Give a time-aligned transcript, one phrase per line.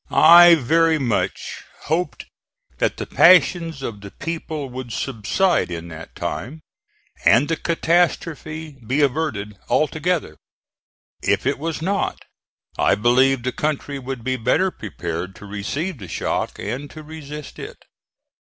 [0.09, 2.25] I very much hoped
[2.79, 6.61] that the passions of the people would subside in that time,
[7.23, 10.37] and the catastrophe be averted altogether;
[11.21, 12.19] if it was not,
[12.79, 17.59] I believed the country would be better prepared to receive the shock and to resist
[17.59, 17.77] it.